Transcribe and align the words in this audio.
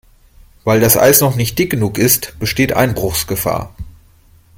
Weil 0.63 0.79
das 0.79 0.97
Eis 0.97 1.21
noch 1.21 1.35
nicht 1.35 1.59
dick 1.59 1.69
genug 1.69 1.99
ist, 1.99 2.33
besteht 2.39 2.73
Einbruchsgefahr. 2.73 3.75